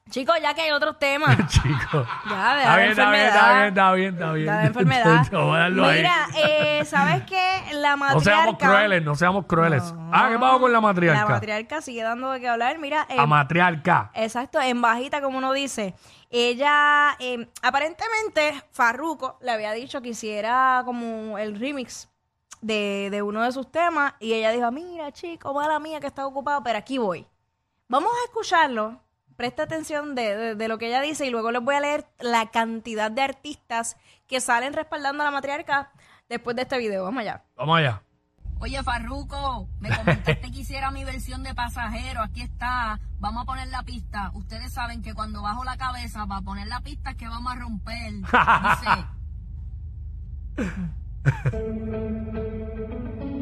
Chicos, 0.10 0.36
ya 0.42 0.54
que 0.54 0.62
hay 0.62 0.72
otros 0.72 0.98
temas. 0.98 1.38
Chicos. 1.48 2.08
Ya, 2.30 2.56
de 2.56 2.62
Está 2.62 2.66
la 2.66 2.78
bien, 2.78 2.90
está 2.90 3.12
bien, 3.12 3.26
enfermedad. 3.26 3.28
está 3.36 3.52
bien, 3.54 3.68
está 3.68 3.92
bien, 3.94 4.14
está 4.14 4.32
bien. 4.34 4.46
La 4.48 4.66
enfermedad. 4.66 5.28
Vamos 5.32 5.56
a 5.56 5.60
darlo 5.60 5.86
ahí. 5.86 5.98
Mira, 5.98 6.28
eh, 6.36 6.86
¿sabes 6.86 7.24
qué? 7.24 7.62
La 7.74 7.96
matriarca... 7.96 8.16
no 8.16 8.22
seamos 8.22 8.58
crueles, 8.58 9.04
no 9.04 9.16
seamos 9.16 9.46
crueles. 9.46 9.94
Ah, 10.12 10.30
¿qué 10.32 10.40
pasó 10.40 10.60
con 10.60 10.72
la 10.74 10.82
matriarca? 10.82 11.22
La 11.24 11.30
matriarca 11.30 11.82
sigue 11.82 12.02
dando 12.04 12.32
de 12.32 12.40
qué 12.40 12.48
hablar. 12.48 12.78
Mira, 12.80 13.06
eh, 13.10 13.16
La 13.18 13.26
matriarca. 13.28 14.12
exacto, 14.16 14.60
en 14.60 14.82
bajita, 14.82 15.22
como 15.22 15.38
uno 15.38 15.54
dice. 15.54 15.94
Ella, 16.32 17.16
eh, 17.20 17.48
aparentemente, 17.62 18.54
Farruko 18.72 19.38
le 19.42 19.52
había 19.52 19.72
dicho 19.74 20.02
que 20.02 20.10
hiciera 20.10 20.82
como 20.86 21.38
el 21.38 21.60
remix 21.60 22.10
de, 22.62 23.10
de 23.12 23.22
uno 23.22 23.44
de 23.44 23.52
sus 23.52 23.72
temas. 23.72 24.14
Y 24.20 24.34
ella 24.34 24.52
dijo, 24.52 24.72
mira, 24.72 25.12
chico, 25.12 25.54
mala 25.54 25.80
mía 25.80 26.00
que 26.00 26.08
está 26.08 26.26
ocupado, 26.26 26.64
pero 26.64 26.78
aquí 26.80 26.98
voy. 26.98 27.28
Vamos 27.88 28.12
a 28.12 28.26
escucharlo. 28.26 29.02
Presta 29.40 29.64
atención 29.64 30.16
de, 30.16 30.36
de- 30.36 30.56
de 30.56 30.68
lo 30.68 30.78
que 30.78 30.88
ella 30.88 31.00
dice 31.00 31.26
y 31.26 31.30
luego 31.30 31.50
les 31.52 31.62
voy 31.64 31.74
a 31.74 31.80
leer 31.80 32.06
la 32.20 32.52
cantidad 32.52 33.10
de 33.10 33.22
artistas 33.22 33.96
que 34.28 34.42
salen 34.42 34.74
respaldando 34.74 35.24
a 35.24 35.28
la 35.28 35.32
matriarca 35.32 35.94
después 36.28 36.58
de 36.58 36.64
este 36.64 36.78
video. 36.78 37.06
Vamos 37.06 37.22
allá. 37.22 37.46
Vamos 37.56 37.78
allá. 37.78 38.04
Oye, 38.60 38.84
Farruco, 38.84 39.70
me 39.80 39.96
comentaste 39.96 40.52
que 40.52 40.60
hiciera 40.60 40.92
mi 40.92 41.06
versión 41.06 41.42
de 41.44 41.56
pasajero. 41.56 42.22
Aquí 42.22 42.42
está. 42.42 43.00
Vamos 43.20 43.44
a 43.44 43.46
poner 43.46 43.70
la 43.70 43.82
pista. 43.84 44.30
Ustedes 44.34 44.74
saben 44.74 45.02
que 45.02 45.14
cuando 45.14 45.42
bajo 45.42 45.64
la 45.64 45.78
cabeza 45.78 46.28
para 46.28 46.42
poner 46.42 46.68
la 46.68 46.82
pista 46.82 47.12
es 47.12 47.16
que 47.16 47.30
vamos 47.30 47.54
a 47.54 47.56
romper. 47.56 48.12
Dice. 50.58 50.58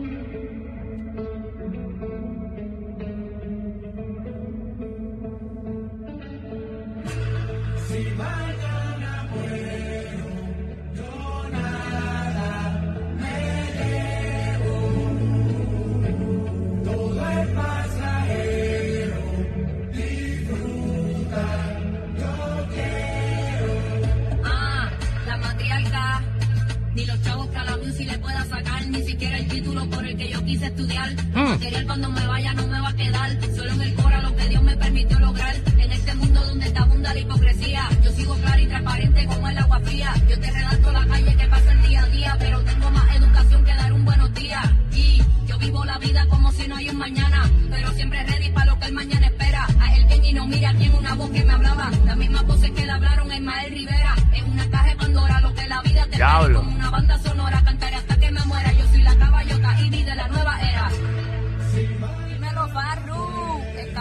cuando 31.86 32.12
me 32.12 32.28
vaya 32.28 32.54
no 32.54 32.68
me 32.68 32.80
va 32.80 32.90
a 32.90 32.96
quedar, 32.96 33.38
solo 33.56 33.72
en 33.72 33.82
el 33.82 33.96
cora 33.96 34.22
lo 34.22 34.36
que 34.36 34.48
Dios 34.48 34.64
me 34.64 34.78
permitió 34.78 35.20
lograr. 35.20 35.56
En 35.78 35.92
este 35.92 36.14
mundo 36.16 36.40
donde 36.46 36.70
te 36.70 36.80
abunda 36.80 37.14
la 37.14 37.20
hipocresía, 37.20 37.90
yo 38.04 38.12
sigo 38.12 38.36
clara 38.36 38.62
y 38.62 38.68
transparente 38.68 39.26
como 39.26 39.50
el 39.50 39.58
agua 39.58 39.80
fría. 39.80 40.14
Yo 40.30 40.40
te 40.40 40.52
redacto 40.52 40.92
la 40.92 41.06
calle 41.06 41.36
que 41.36 41.48
pasa 41.48 41.72
el 41.72 41.82
día 41.82 42.04
a 42.04 42.08
día, 42.08 42.36
pero 42.40 42.62
tengo 42.62 42.92
más 42.92 43.16
educación 43.16 43.64
que 43.64 43.74
dar 43.74 43.94
un 43.94 44.06
buenos 44.06 44.34
días. 44.34 44.66
Y 44.94 45.22
yo 45.48 45.58
vivo 45.58 45.86
la 45.86 45.98
vida 45.98 46.28
como 46.28 46.52
si 46.52 46.68
no 46.68 46.76
hay 46.76 46.90
un 46.90 46.98
mañana, 46.98 47.50
pero 47.70 47.92
siempre 47.94 48.24
ready 48.24 48.50
para 48.52 48.66
lo 48.68 48.80
que 48.80 48.86
el 48.86 48.94
mañana 48.94 49.28
espera. 49.28 49.68
A 49.80 49.96
él 49.96 50.06
ven 50.10 50.26
y 50.26 50.34
no 50.34 50.46
mira 50.48 50.74
quién 50.76 50.94
una 50.94 51.16
voz 51.16 51.32
que 51.32 51.44
me 51.44 51.54
hablaba, 51.54 51.92
las 52.06 52.18
mismas 52.18 52.46
voces 52.46 52.72
que 52.72 52.86
le 52.86 52.92
hablaron 52.92 53.32
a 53.32 53.36
Ismael 53.36 53.74
Rivera. 53.74 54.16
En 54.34 54.52
una 54.52 54.70
caja 54.70 54.90
de 54.90 54.96
Pandora 54.96 55.42
lo 55.42 55.54
que 55.54 55.68
la 55.68 55.82
vida 55.82 56.06
te 56.06 56.18
Diablo. 56.18 56.60
como 56.60 56.76
una 56.76 56.90
banda 56.90 57.18
sonora, 57.20 57.64
cantaré 57.64 57.96
hasta 57.96 58.16
que 58.18 58.32
me 58.32 58.44
muera. 58.46 58.72
Yo 58.74 58.88
soy 58.90 59.02
la 59.02 59.16
caballota 59.16 59.82
y 59.82 60.04
de 60.04 60.16
la 60.16 60.28
nueva 60.28 60.60
era. 60.62 60.92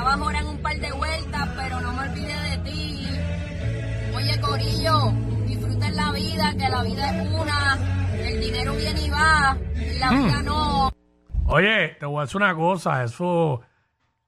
Ahora 0.09 0.39
en 0.39 0.47
un 0.47 0.59
par 0.59 0.77
de 0.79 0.93
vueltas, 0.93 1.49
pero 1.57 1.81
no 1.81 1.93
me 1.93 2.09
olvidé 2.09 2.41
de 2.51 2.59
ti. 2.59 3.07
Oye, 4.15 4.41
Corillo, 4.41 5.13
disfruten 5.47 5.97
la 5.97 6.13
vida, 6.13 6.53
que 6.53 6.69
la 6.69 6.83
vida 6.83 7.11
es 7.11 7.35
una. 7.35 7.79
El 8.17 8.41
dinero 8.41 8.75
viene 8.77 9.01
y 9.03 9.11
va, 9.11 9.57
la 9.99 10.11
vida 10.11 10.43
no. 10.43 10.91
Oye, 11.47 11.97
te 11.99 12.07
voy 12.07 12.19
a 12.19 12.21
decir 12.23 12.37
una 12.37 12.55
cosa, 12.55 13.03
eso 13.03 13.61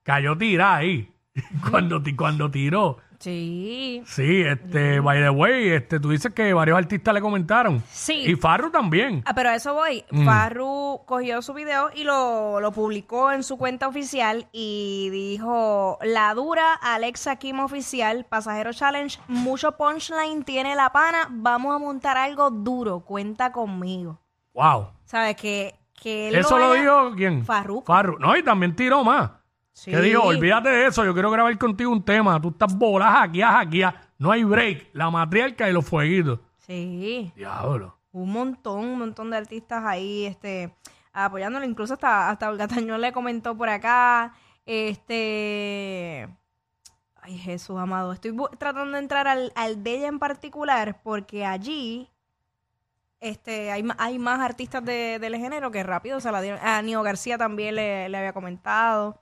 cayó 0.02 0.36
tira 0.36 0.76
ahí. 0.76 1.10
cuando, 1.70 2.02
cuando 2.16 2.50
tiró. 2.50 2.98
Sí. 3.18 4.00
Sí, 4.06 4.42
este, 4.42 5.00
by 5.00 5.20
the 5.20 5.30
way, 5.30 5.70
este, 5.70 5.98
tú 5.98 6.10
dices 6.10 6.32
que 6.32 6.54
varios 6.54 6.78
artistas 6.78 7.12
le 7.12 7.20
comentaron. 7.20 7.82
Sí. 7.90 8.22
Y 8.30 8.36
Farru 8.36 8.70
también. 8.70 9.22
Ah, 9.26 9.34
pero 9.34 9.48
a 9.50 9.56
eso 9.56 9.74
voy. 9.74 10.04
Mm. 10.12 10.24
Farru 10.24 11.00
cogió 11.04 11.42
su 11.42 11.52
video 11.52 11.90
y 11.96 12.04
lo, 12.04 12.60
lo 12.60 12.70
publicó 12.70 13.32
en 13.32 13.42
su 13.42 13.58
cuenta 13.58 13.88
oficial 13.88 14.46
y 14.52 15.08
dijo, 15.10 15.98
la 16.02 16.32
dura 16.34 16.74
Alexa 16.74 17.34
Kim 17.36 17.58
oficial, 17.58 18.24
Pasajero 18.28 18.72
Challenge, 18.72 19.18
mucho 19.26 19.72
punchline 19.76 20.44
tiene 20.44 20.76
la 20.76 20.92
pana, 20.92 21.26
vamos 21.28 21.74
a 21.74 21.78
montar 21.80 22.16
algo 22.16 22.50
duro, 22.52 23.00
cuenta 23.00 23.50
conmigo. 23.50 24.20
Wow. 24.54 24.90
¿Sabes? 25.06 25.34
Que, 25.34 25.74
que 26.00 26.28
él 26.28 26.36
¿Eso 26.36 26.56
lo 26.56 26.68
vaya- 26.68 26.80
dijo 26.82 27.12
quién? 27.16 27.44
Farruko. 27.44 27.84
Farru. 27.86 28.16
No, 28.20 28.36
y 28.36 28.44
también 28.44 28.76
tiró 28.76 29.02
más. 29.02 29.30
Sí. 29.78 29.92
Que 29.92 30.00
dijo, 30.00 30.22
olvídate 30.22 30.68
de 30.70 30.86
eso, 30.86 31.04
yo 31.04 31.12
quiero 31.12 31.30
grabar 31.30 31.56
contigo 31.56 31.92
un 31.92 32.02
tema. 32.04 32.40
Tú 32.40 32.48
estás 32.48 32.76
volada, 32.76 33.12
hackeada, 33.20 33.52
hackeada. 33.58 34.00
No 34.18 34.32
hay 34.32 34.42
break. 34.42 34.88
La 34.92 35.08
matriarca 35.08 35.68
y 35.70 35.72
los 35.72 35.86
fueguitos. 35.86 36.40
Sí. 36.58 37.32
Diablo. 37.36 37.96
un 38.10 38.32
montón, 38.32 38.80
un 38.84 38.98
montón 38.98 39.30
de 39.30 39.36
artistas 39.36 39.84
ahí, 39.86 40.24
este, 40.26 40.74
apoyándolo. 41.12 41.64
Incluso 41.64 41.94
hasta, 41.94 42.28
hasta 42.28 42.48
Olga 42.50 42.66
Tañón 42.66 43.00
le 43.00 43.12
comentó 43.12 43.56
por 43.56 43.68
acá, 43.68 44.34
este, 44.66 46.28
Ay, 47.22 47.38
Jesús 47.38 47.78
amado. 47.78 48.12
Estoy 48.12 48.34
tratando 48.58 48.92
de 48.94 48.98
entrar 48.98 49.28
al, 49.28 49.52
al 49.54 49.82
de 49.84 49.94
ella 49.98 50.08
en 50.08 50.18
particular 50.18 51.00
porque 51.04 51.44
allí 51.46 52.10
este, 53.20 53.70
hay, 53.70 53.86
hay 53.98 54.18
más 54.18 54.40
artistas 54.40 54.84
de- 54.84 55.18
del 55.20 55.36
género 55.36 55.70
que 55.70 55.82
rápido 55.84 56.20
se 56.20 56.32
la 56.32 56.40
dieron. 56.40 56.58
A 56.62 56.82
Nio 56.82 57.02
García 57.02 57.38
también 57.38 57.74
le, 57.76 58.08
le 58.08 58.18
había 58.18 58.32
comentado. 58.32 59.20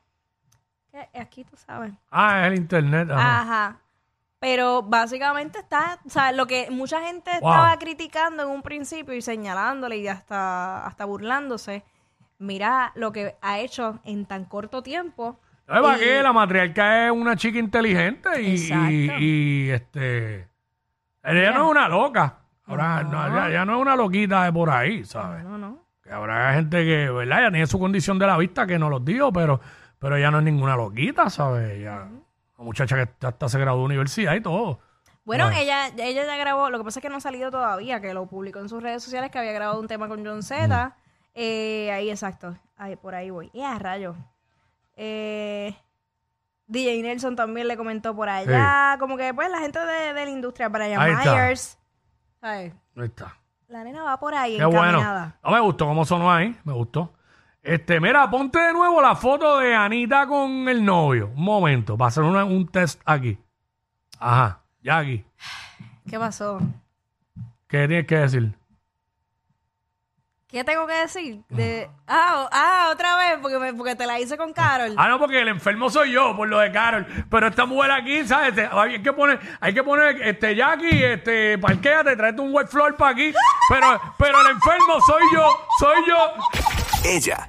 Aquí 1.20 1.44
tú 1.44 1.56
sabes. 1.56 1.92
Ah, 2.10 2.42
es 2.42 2.46
el 2.52 2.58
internet. 2.58 3.08
ajá. 3.10 3.40
Ajá. 3.40 3.76
Pero 4.38 4.82
básicamente 4.82 5.58
está, 5.60 5.98
o 6.06 6.10
sea, 6.10 6.30
lo 6.32 6.46
que 6.46 6.70
mucha 6.70 7.00
gente 7.00 7.30
Wow. 7.40 7.50
estaba 7.50 7.78
criticando 7.78 8.42
en 8.42 8.50
un 8.50 8.62
principio 8.62 9.14
y 9.14 9.22
señalándole 9.22 9.96
y 9.96 10.08
hasta, 10.08 10.86
hasta 10.86 11.04
burlándose, 11.06 11.84
mira 12.38 12.92
lo 12.96 13.12
que 13.12 13.34
ha 13.40 13.58
hecho 13.60 13.98
en 14.04 14.26
tan 14.26 14.44
corto 14.44 14.82
tiempo. 14.82 15.40
¿Sabes 15.66 15.82
para 15.82 15.96
Y- 15.96 16.00
qué? 16.00 16.22
La 16.22 16.32
matriarca 16.34 17.06
es 17.06 17.12
una 17.12 17.34
chica 17.34 17.58
inteligente 17.58 18.40
y, 18.42 18.50
Exacto. 18.56 18.90
y, 19.18 19.70
este. 19.70 20.48
Ella 21.24 21.50
no 21.52 21.64
es 21.64 21.70
una 21.70 21.88
loca. 21.88 22.38
Ahora, 22.66 23.02
no, 23.02 23.26
ella, 23.26 23.48
ella 23.48 23.64
no 23.64 23.76
es 23.76 23.80
una 23.80 23.96
loquita 23.96 24.44
de 24.44 24.52
por 24.52 24.70
ahí, 24.70 25.04
¿sabes? 25.04 25.42
No, 25.44 25.56
no. 25.56 25.78
Que 26.02 26.12
habrá 26.12 26.52
gente 26.54 26.84
que, 26.84 27.10
¿verdad? 27.10 27.40
Ella 27.40 27.50
tiene 27.50 27.66
su 27.66 27.78
condición 27.80 28.18
de 28.18 28.26
la 28.26 28.36
vista 28.36 28.66
que 28.66 28.78
no 28.78 28.88
los 28.90 29.04
digo, 29.04 29.32
pero, 29.32 29.60
pero 29.98 30.16
ella 30.16 30.30
no 30.30 30.38
es 30.38 30.44
ninguna 30.44 30.76
loquita, 30.76 31.30
¿sabes? 31.30 31.70
Ella, 31.78 32.06
una 32.56 32.64
muchacha 32.64 32.96
que 32.96 33.26
hasta 33.26 33.48
se 33.48 33.58
graduó 33.58 33.80
de 33.80 33.86
universidad 33.86 34.34
y 34.34 34.40
todo. 34.40 34.80
Bueno, 35.24 35.46
Bueno. 35.46 35.58
ella, 35.58 35.88
ella 35.88 36.24
ya 36.24 36.36
grabó, 36.36 36.70
lo 36.70 36.78
que 36.78 36.84
pasa 36.84 37.00
es 37.00 37.02
que 37.02 37.08
no 37.08 37.16
ha 37.16 37.20
salido 37.20 37.50
todavía, 37.50 38.00
que 38.00 38.14
lo 38.14 38.26
publicó 38.26 38.60
en 38.60 38.68
sus 38.68 38.82
redes 38.82 39.02
sociales, 39.02 39.30
que 39.30 39.38
había 39.38 39.52
grabado 39.52 39.80
un 39.80 39.88
tema 39.88 40.08
con 40.08 40.24
John 40.24 40.42
Z. 40.42 40.96
Eh, 41.34 41.90
ahí, 41.92 42.10
exacto. 42.10 42.56
Ahí, 42.76 42.96
por 42.96 43.14
ahí 43.14 43.30
voy. 43.30 43.50
Y 43.52 43.62
a 43.62 43.78
rayo. 43.78 44.14
Eh, 44.94 45.74
DJ 46.66 47.02
Nelson 47.02 47.36
también 47.36 47.68
le 47.68 47.76
comentó 47.76 48.14
por 48.14 48.28
allá. 48.28 48.96
Como 48.98 49.16
que, 49.16 49.34
pues, 49.34 49.50
la 49.50 49.58
gente 49.58 49.78
de, 49.78 50.12
de 50.14 50.24
la 50.24 50.30
industria, 50.30 50.70
Ahí 50.72 51.12
está. 51.12 51.34
Myers. 51.34 51.78
Ahí 52.40 52.72
está. 52.96 53.36
La 53.68 53.82
nena 53.82 54.04
va 54.04 54.18
por 54.18 54.34
ahí, 54.34 54.56
Qué 54.56 54.64
bueno. 54.64 55.02
No 55.42 55.50
me 55.50 55.60
gustó 55.60 55.86
cómo 55.86 56.04
sonó 56.04 56.30
ahí, 56.32 56.56
me 56.64 56.72
gustó. 56.72 57.12
Este, 57.66 57.98
mira, 57.98 58.30
ponte 58.30 58.60
de 58.60 58.72
nuevo 58.72 59.02
la 59.02 59.16
foto 59.16 59.58
de 59.58 59.74
Anita 59.74 60.24
con 60.28 60.68
el 60.68 60.84
novio. 60.84 61.32
Un 61.34 61.42
momento, 61.42 61.96
para 61.98 62.08
hacer 62.08 62.22
una- 62.22 62.44
un 62.44 62.68
test 62.68 63.00
aquí. 63.04 63.36
Ajá, 64.20 64.60
ya 64.82 64.98
aquí. 64.98 65.24
¿Qué 66.08 66.16
pasó? 66.16 66.60
¿Qué 67.66 67.88
tienes 67.88 68.06
que 68.06 68.18
decir? 68.18 68.52
¿Qué 70.46 70.62
tengo 70.62 70.86
que 70.86 70.92
decir? 70.94 71.42
De, 71.48 71.90
ah, 72.06 72.44
o- 72.44 72.48
ah, 72.52 72.88
otra 72.92 73.16
vez, 73.16 73.38
porque, 73.42 73.58
me- 73.58 73.74
porque 73.74 73.96
te 73.96 74.06
la 74.06 74.20
hice 74.20 74.36
con 74.38 74.52
Carol. 74.52 74.94
Ah, 74.96 75.08
no, 75.08 75.18
porque 75.18 75.42
el 75.42 75.48
enfermo 75.48 75.90
soy 75.90 76.12
yo 76.12 76.36
por 76.36 76.48
lo 76.48 76.60
de 76.60 76.70
Carol. 76.70 77.04
Pero 77.28 77.48
esta 77.48 77.66
mujer 77.66 77.90
aquí, 77.90 78.24
¿sabes? 78.28 78.50
Este, 78.50 78.68
Hay 78.72 79.02
que 79.02 79.12
poner, 79.12 79.40
hay 79.60 79.74
que 79.74 79.82
poner, 79.82 80.22
este, 80.22 80.54
Jackie, 80.54 81.02
este, 81.02 81.58
parquéate, 81.58 82.14
tráete 82.16 82.40
un 82.40 82.54
white 82.54 82.70
floor 82.70 82.96
para 82.96 83.10
aquí. 83.10 83.34
Pero, 83.68 84.00
pero 84.16 84.40
el 84.42 84.46
enfermo 84.52 85.00
soy 85.04 85.22
yo, 85.34 85.48
soy 85.80 85.96
yo. 86.08 86.32
Ella 87.04 87.48